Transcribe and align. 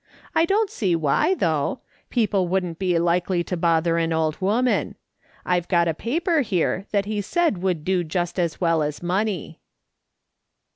I 0.33 0.45
don't 0.45 0.71
see 0.71 0.95
why, 0.95 1.35
though; 1.35 1.81
people 2.09 2.47
wouldn't 2.47 2.79
be 2.79 2.97
likely 2.97 3.43
to 3.43 3.55
bother 3.55 3.99
an 3.99 4.11
old 4.11 4.41
woman. 4.41 4.95
I've 5.45 5.67
got 5.67 5.87
a 5.87 5.93
paper 5.93 6.41
here 6.41 6.87
that 6.89 7.05
he 7.05 7.21
said 7.21 7.59
would 7.59 7.85
do 7.85 8.03
just 8.03 8.39
as 8.39 8.59
well 8.59 8.81
as 8.81 9.03
money." 9.03 9.59